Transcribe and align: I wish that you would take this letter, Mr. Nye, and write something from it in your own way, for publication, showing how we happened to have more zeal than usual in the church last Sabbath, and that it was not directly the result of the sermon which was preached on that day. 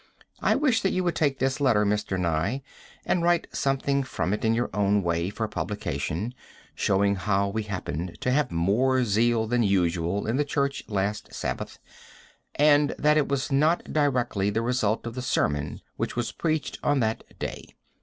I 0.41 0.55
wish 0.55 0.81
that 0.81 0.89
you 0.93 1.03
would 1.03 1.15
take 1.15 1.37
this 1.37 1.61
letter, 1.61 1.85
Mr. 1.85 2.19
Nye, 2.19 2.63
and 3.05 3.21
write 3.21 3.45
something 3.55 4.01
from 4.01 4.33
it 4.33 4.43
in 4.43 4.55
your 4.55 4.71
own 4.73 5.03
way, 5.03 5.29
for 5.29 5.47
publication, 5.47 6.33
showing 6.73 7.13
how 7.17 7.47
we 7.49 7.61
happened 7.61 8.17
to 8.21 8.31
have 8.31 8.49
more 8.51 9.03
zeal 9.05 9.45
than 9.45 9.61
usual 9.61 10.25
in 10.25 10.37
the 10.37 10.43
church 10.43 10.83
last 10.87 11.31
Sabbath, 11.35 11.77
and 12.55 12.95
that 12.97 13.15
it 13.17 13.27
was 13.29 13.51
not 13.51 13.93
directly 13.93 14.49
the 14.49 14.63
result 14.63 15.05
of 15.05 15.13
the 15.13 15.21
sermon 15.21 15.81
which 15.97 16.15
was 16.15 16.31
preached 16.31 16.79
on 16.81 16.99
that 17.01 17.23
day. 17.37 17.75